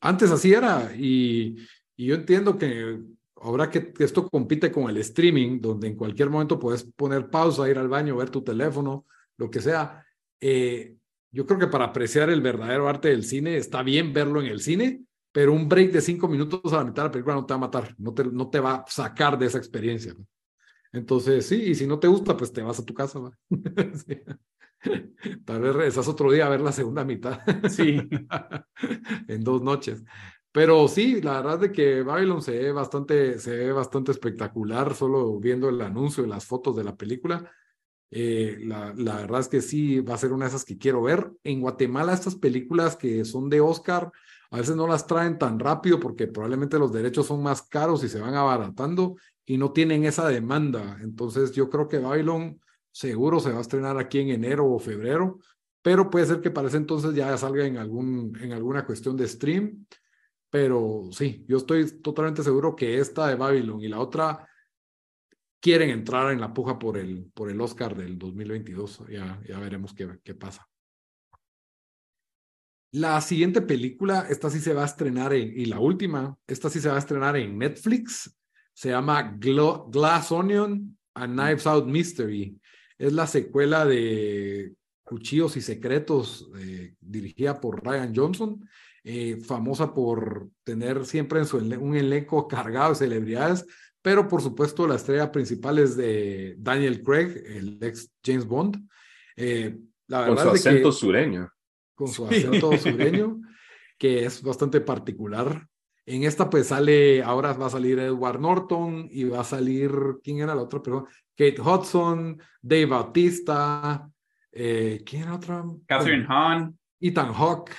antes 0.03 0.31
así 0.31 0.53
era 0.53 0.93
y, 0.97 1.57
y 1.97 2.07
yo 2.07 2.15
entiendo 2.15 2.59
que 2.59 3.01
ahora 3.37 3.71
que, 3.71 3.93
que 3.93 4.05
esto 4.05 4.29
compite 4.29 4.71
con 4.71 4.91
el 4.91 4.99
streaming, 4.99 5.61
donde 5.63 5.87
en 5.89 5.97
cualquier 5.97 6.29
momento 6.29 6.59
puedes 6.59 6.85
poner 6.85 7.31
pausa, 7.31 7.69
ir 7.71 7.79
al 7.79 7.89
baño, 7.89 8.17
ver 8.17 8.29
tu 8.31 8.43
teléfono, 8.45 9.07
lo 9.39 9.51
que 9.51 9.61
sea. 9.63 10.05
eh, 10.41 10.95
yo 11.31 11.47
creo 11.47 11.59
que 11.59 11.67
para 11.69 11.85
apreciar 11.87 12.31
el 12.31 12.41
verdadero 12.41 12.89
arte 12.89 13.09
del 13.09 13.23
cine 13.25 13.57
está 13.59 13.83
bien 13.83 14.13
verlo 14.15 14.41
en 14.41 14.47
el 14.47 14.61
cine, 14.61 15.05
pero 15.39 15.53
un 15.53 15.69
break 15.69 15.93
de 15.93 16.01
cinco 16.01 16.27
minutos 16.27 16.73
a 16.73 16.79
la 16.79 16.85
mitad 16.85 17.05
de 17.05 17.09
la 17.11 17.13
película 17.13 17.37
no 17.37 17.47
te 17.47 17.53
va 17.53 17.59
a 17.59 17.61
matar, 17.61 17.95
no 17.97 18.13
te, 18.13 18.25
no 18.25 18.51
te 18.51 18.59
va 18.59 18.75
a 18.75 18.85
sacar 18.89 19.39
de 19.39 19.47
esa 19.47 19.59
experiencia. 19.59 20.13
¿no? 20.13 20.27
Entonces, 20.93 21.47
sí, 21.47 21.63
y 21.63 21.75
si 21.77 21.87
no 21.87 22.01
te 22.01 22.09
gusta, 22.09 22.37
pues 22.37 22.53
te 22.53 22.61
vas 22.61 22.81
a 22.81 22.85
tu 22.85 22.93
casa. 22.93 23.21
¿va? 23.21 23.31
Sí. 24.05 24.21
Tal 25.45 25.61
vez 25.61 25.77
regresas 25.77 26.09
otro 26.09 26.33
día 26.33 26.47
a 26.47 26.49
ver 26.49 26.61
la 26.61 26.73
segunda 26.73 27.05
mitad. 27.05 27.39
Sí. 27.69 28.01
en 29.29 29.45
dos 29.45 29.63
noches. 29.63 30.03
Pero 30.51 30.89
sí, 30.89 31.23
la 31.23 31.41
verdad 31.41 31.63
es 31.67 31.71
que 31.71 32.03
Babylon 32.03 32.43
se 32.43 32.59
ve 32.59 32.73
bastante, 32.73 33.39
se 33.39 33.57
ve 33.57 33.71
bastante 33.71 34.11
espectacular, 34.11 34.93
solo 34.97 35.39
viendo 35.39 35.69
el 35.69 35.81
anuncio 35.83 36.25
y 36.25 36.29
las 36.29 36.47
fotos 36.47 36.75
de 36.75 36.83
la 36.83 36.97
película. 36.97 37.49
Eh, 38.11 38.59
la, 38.63 38.93
la, 38.97 39.19
verdad 39.19 39.39
es 39.39 39.49
que 39.49 39.61
sí, 39.61 40.01
va 40.01 40.15
a 40.15 40.19
ser 40.19 40.33
una 40.33 40.47
de 40.47 40.49
esas 40.49 40.65
que 40.65 40.79
quiero 40.79 41.01
ver. 41.01 41.31
En 41.45 41.61
Guatemala, 41.61 42.13
estas 42.13 42.35
películas 42.35 42.97
que 42.97 43.25
son 43.25 43.49
de 43.49 43.61
Oscar, 43.61 44.11
a 44.51 44.59
veces 44.59 44.77
no 44.77 44.87
las 44.87 45.07
traen 45.07 45.39
tan 45.39 45.59
rápido 45.59 46.01
porque 46.01 46.27
probablemente 46.27 46.79
los 46.79 46.93
derechos 46.93 47.27
son 47.27 47.43
más 47.43 47.63
caros 47.63 48.03
y 48.05 48.09
se 48.09 48.21
van 48.21 48.35
abaratando 48.35 49.17
y 49.45 49.59
no 49.59 49.73
tienen 49.73 50.05
esa 50.05 50.29
demanda. 50.29 50.99
Entonces 51.03 51.53
yo 51.53 51.69
creo 51.69 51.89
que 51.89 51.99
Babylon 51.99 52.61
seguro 52.91 53.41
se 53.41 53.53
va 53.53 53.59
a 53.59 53.63
estrenar 53.63 53.99
aquí 53.99 54.21
en 54.21 54.31
enero 54.31 54.67
o 54.67 54.79
febrero, 54.79 55.39
pero 55.83 56.11
puede 56.11 56.27
ser 56.27 56.41
que 56.41 56.51
para 56.51 56.69
ese 56.69 56.79
entonces 56.79 57.15
ya 57.15 57.37
salga 57.37 57.67
en, 57.67 57.77
algún, 57.77 58.37
en 58.41 58.53
alguna 58.53 58.87
cuestión 58.87 59.17
de 59.17 59.29
stream. 59.29 59.87
Pero 60.51 61.11
sí, 61.13 61.45
yo 61.47 61.59
estoy 61.59 62.01
totalmente 62.01 62.43
seguro 62.43 62.75
que 62.75 62.99
esta 62.99 63.29
de 63.29 63.35
Babylon 63.35 63.83
y 63.83 63.89
la 63.89 64.01
otra 64.01 64.49
quieren 65.61 65.91
entrar 65.91 66.33
en 66.33 66.41
la 66.41 66.55
puja 66.55 66.79
por 66.79 66.97
el, 66.97 67.31
por 67.35 67.51
el 67.51 67.61
Oscar 67.61 67.95
del 67.95 68.19
2022. 68.19 69.05
Ya, 69.11 69.41
ya 69.47 69.59
veremos 69.59 69.93
qué, 69.93 70.19
qué 70.25 70.35
pasa. 70.35 70.67
La 72.93 73.21
siguiente 73.21 73.61
película, 73.61 74.27
esta 74.31 74.49
sí 74.49 74.61
se 74.61 74.73
va 74.73 74.83
a 74.83 74.87
estrenar 74.87 75.35
en, 75.35 75.53
y 75.55 75.67
la 75.67 75.79
última, 75.79 76.37
esta 76.47 76.71
sí 76.71 76.81
se 76.81 76.89
va 76.89 76.97
a 76.97 77.01
estrenar 77.01 77.37
en 77.37 77.59
Netflix. 77.59 78.35
Se 78.73 78.91
llama 78.91 79.37
Glass 79.39 80.33
Onion, 80.33 80.97
A 81.15 81.27
Knives 81.27 81.67
Out 81.67 81.87
Mystery. 81.87 82.59
Es 82.97 83.13
la 83.13 83.27
secuela 83.27 83.85
de 83.85 84.73
Cuchillos 85.03 85.57
y 85.57 85.61
Secretos, 85.61 86.51
eh, 86.59 86.95
dirigida 87.01 87.61
por 87.61 87.85
Ryan 87.85 88.15
Johnson, 88.15 88.67
eh, 89.05 89.37
famosa 89.37 89.93
por 89.93 90.49
tener 90.65 91.05
siempre 91.05 91.41
en 91.41 91.47
su 91.47 91.59
un 91.59 91.95
elenco 91.95 92.49
cargado 92.49 92.91
de 92.91 92.97
celebridades, 92.97 93.67
pero 94.01 94.29
por 94.29 94.41
supuesto 94.41 94.87
la 94.87 94.97
estrella 94.97 95.31
principal 95.31 95.79
es 95.79 95.97
de 95.97 96.55
Daniel 96.59 97.03
Craig, 97.03 97.43
el 97.47 97.79
ex 97.83 98.11
James 98.25 98.47
Bond. 98.47 98.89
Eh, 99.37 99.79
la 100.07 100.21
verdad 100.21 100.45
Con 100.45 100.59
su 100.59 100.69
acento 100.69 100.93
sureño 100.93 101.51
con 101.99 102.07
su 102.07 102.25
acento 102.27 102.79
sureño, 102.79 103.41
que 103.99 104.25
es 104.25 104.41
bastante 104.41 104.81
particular. 104.81 105.67
En 106.07 106.23
esta 106.23 106.49
pues 106.49 106.69
sale, 106.69 107.25
ahora 107.25 107.53
va 107.55 107.67
a 107.67 107.71
salir 107.71 107.99
Edward 107.99 108.41
Norton 108.41 109.09
y 109.11 109.25
va 109.25 109.41
a 109.41 109.45
salir, 109.45 109.91
¿quién 110.23 110.39
era 110.39 110.55
la 110.55 110.63
otra? 110.63 110.81
Pero 110.81 111.07
Kate 111.37 111.61
Hudson, 111.61 112.41
Dave 112.63 112.87
Bautista, 112.87 114.09
eh, 114.53 115.03
¿quién 115.05 115.23
era 115.23 115.35
otra? 115.35 115.65
Catherine 115.87 116.25
Hahn. 116.29 116.79
Ethan 117.01 117.33
Hawke. 117.33 117.75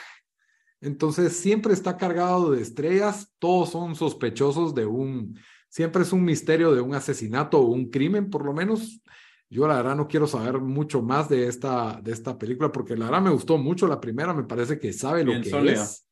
Entonces 0.82 1.38
siempre 1.38 1.72
está 1.72 1.96
cargado 1.96 2.52
de 2.52 2.62
estrellas, 2.62 3.34
todos 3.40 3.70
son 3.70 3.96
sospechosos 3.96 4.76
de 4.76 4.86
un, 4.86 5.40
siempre 5.70 6.02
es 6.02 6.12
un 6.12 6.26
misterio 6.26 6.76
de 6.76 6.82
un 6.82 6.94
asesinato 6.94 7.60
o 7.60 7.72
un 7.72 7.90
crimen, 7.90 8.30
por 8.30 8.46
lo 8.46 8.54
menos 8.54 9.02
yo 9.50 9.68
la 9.68 9.78
verdad 9.78 9.96
no 9.96 10.08
quiero 10.08 10.28
saber 10.28 10.60
mucho 10.60 11.02
más 11.02 11.28
de 11.28 11.48
esta, 11.48 12.00
de 12.02 12.12
esta 12.12 12.38
película 12.38 12.72
porque 12.72 12.96
la 12.96 13.06
verdad 13.06 13.22
me 13.22 13.32
gustó 13.32 13.58
mucho 13.58 13.88
la 13.88 14.00
primera, 14.00 14.34
me 14.34 14.44
parece 14.44 14.80
que 14.80 14.94
sabe 14.94 15.24
lo 15.24 15.42
que 15.42 15.72
es. 15.72 16.06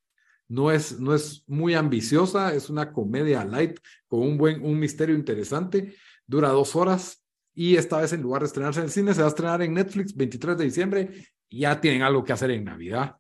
No 0.50 0.72
es, 0.72 0.98
no 1.00 1.14
es 1.14 1.44
muy 1.46 1.74
ambiciosa, 1.74 2.54
es 2.54 2.70
una 2.70 2.94
comedia 2.94 3.44
light 3.44 3.80
con 4.08 4.22
un 4.22 4.38
buen, 4.38 4.64
un 4.64 4.80
misterio 4.80 5.14
interesante, 5.14 5.94
dura 6.26 6.50
dos 6.50 6.76
horas 6.76 7.22
y 7.54 7.76
esta 7.76 8.00
vez 8.00 8.14
en 8.14 8.22
lugar 8.22 8.42
de 8.42 8.48
estrenarse 8.48 8.80
en 8.80 8.86
el 8.86 8.92
cine 8.92 9.14
se 9.14 9.20
va 9.20 9.28
a 9.28 9.30
estrenar 9.30 9.62
en 9.62 9.74
Netflix 9.74 10.16
23 10.16 10.58
de 10.58 10.64
diciembre 10.64 11.10
y 11.50 11.62
ya 11.62 11.82
tienen 11.82 12.02
algo 12.02 12.24
que 12.24 12.32
hacer 12.32 12.52
en 12.52 12.64
Navidad. 12.64 13.18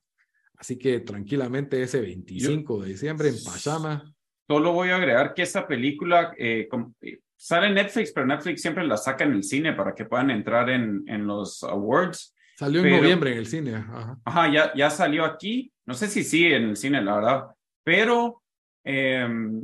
Así 0.58 0.78
que 0.78 1.02
tranquilamente 1.02 1.82
ese 1.82 2.02
25 2.02 2.82
de 2.82 2.90
diciembre 2.90 3.30
en 3.30 3.44
Pachama. 3.44 4.12
Solo 4.48 4.72
voy 4.72 4.90
a 4.90 4.96
agregar 4.96 5.34
que 5.34 5.42
esta 5.44 5.68
película, 5.68 6.34
eh, 6.38 6.70
eh 7.02 7.20
sale 7.38 7.70
Netflix, 7.70 8.12
pero 8.12 8.26
Netflix 8.26 8.62
siempre 8.62 8.86
la 8.86 8.98
saca 8.98 9.24
en 9.24 9.34
el 9.34 9.44
cine 9.44 9.74
para 9.74 9.94
que 9.94 10.06
puedan 10.06 10.32
entrar 10.32 10.70
en, 10.70 11.04
en 11.08 11.26
los 11.26 11.64
awards. 11.64 12.36
Salió 12.58 12.84
en 12.84 12.90
noviembre 12.90 13.32
en 13.32 13.38
el 13.38 13.46
cine. 13.46 13.86
Ajá, 14.26 14.52
ya, 14.52 14.74
ya 14.74 14.90
salió 14.90 15.24
aquí. 15.24 15.72
No 15.86 15.94
sé 15.94 16.08
si 16.08 16.24
sí 16.24 16.48
en 16.48 16.64
el 16.64 16.76
cine, 16.76 17.02
la 17.02 17.16
verdad. 17.16 17.46
Pero, 17.84 18.42
em, 18.84 19.64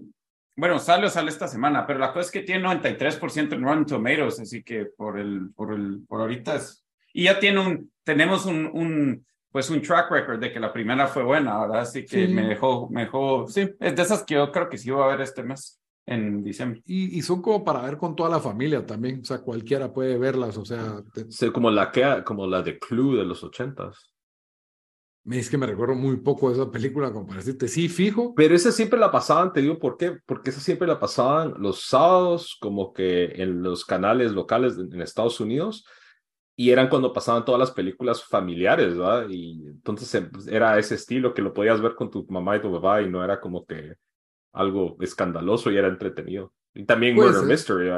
bueno, 0.55 0.77
sale 0.77 1.07
o 1.07 1.09
sale 1.09 1.29
esta 1.29 1.47
semana, 1.47 1.87
pero 1.87 1.99
la 1.99 2.13
cosa 2.13 2.27
es 2.27 2.31
que 2.31 2.41
tiene 2.41 2.63
93% 2.63 3.53
en 3.55 3.63
Rotten 3.63 3.85
Tomatoes, 3.85 4.39
así 4.39 4.63
que 4.63 4.85
por 4.85 5.19
el, 5.19 5.49
por 5.55 5.73
el, 5.73 6.03
por 6.07 6.21
ahorita 6.21 6.55
es... 6.55 6.85
Y 7.13 7.25
ya 7.25 7.39
tiene 7.39 7.59
un, 7.59 7.91
tenemos 8.03 8.45
un, 8.45 8.69
un, 8.71 9.25
pues 9.51 9.69
un 9.71 9.81
track 9.81 10.11
record 10.11 10.39
de 10.39 10.51
que 10.51 10.59
la 10.59 10.71
primera 10.71 11.07
fue 11.07 11.23
buena, 11.23 11.59
¿verdad? 11.59 11.81
Así 11.81 12.05
que 12.05 12.27
me 12.27 12.47
dejó, 12.47 12.89
me 12.89 13.01
dejó, 13.01 13.47
sí, 13.47 13.69
es 13.79 13.95
de 13.95 14.01
esas 14.01 14.23
que 14.23 14.35
yo 14.35 14.51
creo 14.51 14.69
que 14.69 14.77
sí 14.77 14.89
va 14.91 15.05
a 15.05 15.09
ver 15.09 15.21
este 15.21 15.43
mes 15.43 15.82
en 16.05 16.43
diciembre. 16.43 16.81
Y, 16.85 17.17
y, 17.17 17.21
son 17.21 17.41
como 17.41 17.63
para 17.63 17.81
ver 17.81 17.97
con 17.97 18.15
toda 18.15 18.29
la 18.29 18.39
familia 18.39 18.85
también, 18.85 19.21
o 19.21 19.25
sea, 19.25 19.39
cualquiera 19.39 19.93
puede 19.93 20.17
verlas, 20.17 20.57
o 20.57 20.65
sea... 20.65 21.01
como, 21.53 21.71
la 21.71 21.91
que, 21.91 22.23
como 22.25 22.45
la 22.47 22.61
de 22.61 22.77
Clue 22.77 23.17
de 23.17 23.25
los 23.25 23.43
ochentas. 23.43 24.13
Me 25.25 25.39
es 25.39 25.49
que 25.49 25.57
me 25.57 25.65
recuerdo 25.65 25.95
muy 25.95 26.17
poco 26.17 26.49
de 26.49 26.55
esa 26.55 26.69
película, 26.69 27.13
como 27.13 27.25
para 27.25 27.39
decirte, 27.39 27.69
sí, 27.69 27.87
fijo. 27.87 28.33
Pero 28.35 28.53
esa 28.53 28.73
siempre 28.73 28.99
la 28.99 29.09
pasaban, 29.09 29.53
te 29.53 29.61
digo 29.61 29.79
por 29.79 29.95
qué, 29.95 30.17
porque 30.25 30.49
esa 30.49 30.59
siempre 30.59 30.85
la 30.85 30.99
pasaban 30.99 31.53
los 31.59 31.85
sábados, 31.85 32.57
como 32.59 32.91
que 32.91 33.25
en 33.41 33.63
los 33.63 33.85
canales 33.85 34.33
locales 34.33 34.77
en 34.77 35.01
Estados 35.01 35.39
Unidos, 35.39 35.85
y 36.57 36.71
eran 36.71 36.89
cuando 36.89 37.13
pasaban 37.13 37.45
todas 37.45 37.59
las 37.59 37.71
películas 37.71 38.21
familiares, 38.21 38.97
¿verdad? 38.97 39.27
Y 39.29 39.65
entonces 39.65 40.13
em, 40.13 40.29
era 40.49 40.77
ese 40.77 40.95
estilo 40.95 41.33
que 41.33 41.41
lo 41.41 41.53
podías 41.53 41.81
ver 41.81 41.95
con 41.95 42.11
tu 42.11 42.25
mamá 42.29 42.57
y 42.57 42.61
tu 42.61 42.71
papá, 42.73 43.01
y 43.01 43.09
no 43.09 43.23
era 43.23 43.39
como 43.39 43.65
que 43.65 43.93
algo 44.53 44.97
escandaloso 45.01 45.71
y 45.71 45.77
era 45.77 45.87
entretenido. 45.87 46.53
Y 46.73 46.85
también 46.85 47.15
Murder 47.15 47.43
Mystery. 47.43 47.89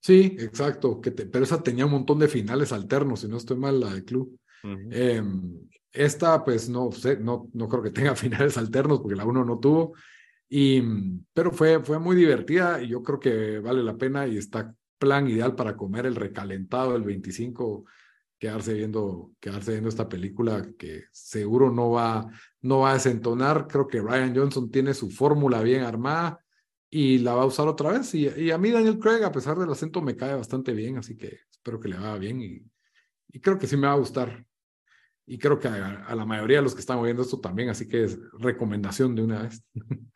Sí, 0.00 0.36
exacto. 0.38 1.00
Que 1.00 1.10
pero 1.12 1.44
esa 1.44 1.62
tenía 1.62 1.86
un 1.86 1.92
montón 1.92 2.18
de 2.18 2.28
finales 2.28 2.72
alternos, 2.72 3.20
si 3.20 3.28
no 3.28 3.36
estoy 3.36 3.56
mal, 3.56 3.80
la 3.80 3.94
de 3.94 4.04
Club. 4.04 4.38
Em, 4.90 5.60
esta, 5.92 6.44
pues 6.44 6.68
no 6.68 6.90
sé, 6.90 7.18
no, 7.18 7.48
no 7.52 7.68
creo 7.68 7.82
que 7.82 7.90
tenga 7.90 8.14
finales 8.16 8.58
alternos 8.58 9.00
porque 9.00 9.16
la 9.16 9.24
uno 9.24 9.44
no 9.44 9.58
tuvo. 9.58 9.94
Y, 10.48 10.80
pero 11.32 11.50
fue, 11.50 11.82
fue 11.82 11.98
muy 11.98 12.14
divertida 12.14 12.80
y 12.80 12.88
yo 12.88 13.02
creo 13.02 13.18
que 13.18 13.58
vale 13.58 13.82
la 13.82 13.96
pena 13.96 14.26
y 14.26 14.36
está 14.36 14.72
plan 14.98 15.28
ideal 15.28 15.54
para 15.54 15.76
comer 15.76 16.06
el 16.06 16.14
recalentado 16.14 16.96
el 16.96 17.02
25 17.02 17.84
quedarse 18.38 18.74
viendo, 18.74 19.32
quedarse 19.40 19.72
viendo 19.72 19.88
esta 19.88 20.08
película 20.08 20.66
que 20.78 21.04
seguro 21.12 21.70
no 21.70 21.90
va, 21.90 22.26
no 22.62 22.80
va 22.80 22.90
a 22.90 22.94
desentonar. 22.94 23.66
Creo 23.66 23.86
que 23.86 24.00
Ryan 24.00 24.34
Johnson 24.36 24.70
tiene 24.70 24.94
su 24.94 25.10
fórmula 25.10 25.62
bien 25.62 25.82
armada 25.82 26.40
y 26.90 27.18
la 27.18 27.34
va 27.34 27.42
a 27.42 27.46
usar 27.46 27.68
otra 27.68 27.92
vez. 27.92 28.14
Y, 28.14 28.50
a 28.50 28.58
mí 28.58 28.70
Daniel 28.70 28.98
Craig, 28.98 29.22
a 29.22 29.32
pesar 29.32 29.58
del 29.58 29.70
acento, 29.70 30.02
me 30.02 30.16
cae 30.16 30.34
bastante 30.34 30.72
bien, 30.72 30.98
así 30.98 31.16
que 31.16 31.40
espero 31.50 31.80
que 31.80 31.88
le 31.88 31.96
vaya 31.96 32.16
bien 32.16 32.40
y, 32.40 32.62
creo 33.40 33.58
que 33.58 33.66
sí 33.66 33.76
me 33.76 33.86
va 33.86 33.92
a 33.92 33.98
gustar. 33.98 34.46
Y 35.26 35.38
creo 35.38 35.58
que 35.58 35.68
a, 35.68 36.14
la 36.14 36.24
mayoría 36.24 36.58
de 36.58 36.62
los 36.62 36.74
que 36.74 36.80
están 36.80 37.02
viendo 37.02 37.22
esto 37.22 37.40
también, 37.40 37.68
así 37.68 37.88
que 37.88 38.04
es 38.04 38.18
recomendación 38.38 39.14
de 39.14 39.22
una 39.22 39.42
vez. 39.42 39.62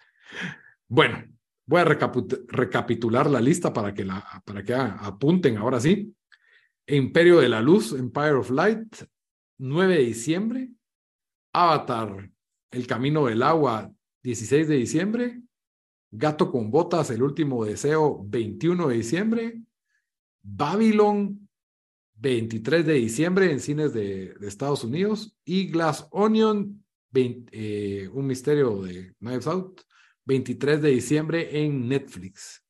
bueno, 0.88 1.24
voy 1.66 1.80
a 1.80 1.84
recapitular 1.84 3.28
la 3.28 3.40
lista 3.40 3.72
para 3.72 3.92
que, 3.92 4.04
la, 4.04 4.24
para 4.44 4.62
que 4.62 4.72
apunten 4.74 5.58
ahora 5.58 5.80
sí. 5.80 6.14
Imperio 6.96 7.40
de 7.40 7.48
la 7.48 7.60
Luz, 7.60 7.92
Empire 7.92 8.32
of 8.32 8.50
Light, 8.50 9.04
9 9.58 9.94
de 9.96 10.04
diciembre. 10.04 10.70
Avatar, 11.52 12.30
El 12.70 12.86
Camino 12.86 13.26
del 13.26 13.42
Agua, 13.42 13.92
16 14.22 14.68
de 14.68 14.76
diciembre. 14.76 15.42
Gato 16.10 16.50
con 16.50 16.70
Botas, 16.70 17.10
El 17.10 17.22
Último 17.22 17.64
Deseo, 17.64 18.22
21 18.24 18.88
de 18.88 18.96
diciembre. 18.96 19.62
Babylon, 20.42 21.48
23 22.14 22.86
de 22.86 22.94
diciembre 22.94 23.52
en 23.52 23.60
cines 23.60 23.92
de, 23.92 24.34
Estados 24.42 24.84
Unidos. 24.84 25.36
Y 25.44 25.68
Glass 25.68 26.08
Onion, 26.10 26.84
eh, 27.14 28.08
Un 28.12 28.26
Misterio 28.26 28.82
de 28.82 29.14
Knives 29.18 29.46
Out, 29.46 29.82
23 30.24 30.82
de 30.82 30.90
diciembre 30.90 31.64
en 31.64 31.88
Netflix. 31.88 32.64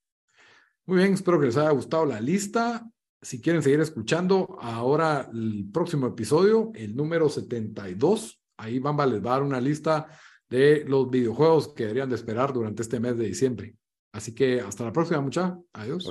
Muy 0.86 0.98
bien, 0.98 1.12
espero 1.12 1.38
que 1.38 1.46
les 1.46 1.56
haya 1.56 1.70
gustado 1.70 2.04
la 2.04 2.20
lista 2.20 2.90
si 3.22 3.40
quieren 3.40 3.62
seguir 3.62 3.80
escuchando, 3.80 4.58
ahora 4.60 5.30
el 5.32 5.68
próximo 5.72 6.06
episodio, 6.06 6.70
el 6.74 6.96
número 6.96 7.28
72, 7.28 8.40
ahí 8.56 8.78
Bamba 8.78 9.06
les 9.06 9.24
va 9.24 9.30
a 9.30 9.34
dar 9.34 9.42
una 9.42 9.60
lista 9.60 10.08
de 10.48 10.84
los 10.86 11.10
videojuegos 11.10 11.68
que 11.74 11.84
deberían 11.84 12.08
de 12.08 12.16
esperar 12.16 12.52
durante 12.52 12.82
este 12.82 12.98
mes 12.98 13.16
de 13.16 13.26
diciembre. 13.26 13.76
Así 14.12 14.34
que 14.34 14.60
hasta 14.60 14.84
la 14.84 14.92
próxima, 14.92 15.20
mucha. 15.20 15.56
Adiós. 15.72 16.04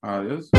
Adiós. 0.00 0.50